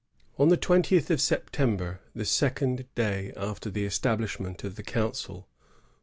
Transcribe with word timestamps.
On 0.39 0.47
the 0.49 0.57
twentieth 0.57 1.11
of 1.11 1.21
September, 1.21 1.99
the 2.15 2.25
second 2.25 2.87
day 2.95 3.33
after 3.37 3.69
the 3.69 3.85
establishment 3.85 4.63
of 4.63 4.75
,the 4.75 4.81
council. 4.81 5.47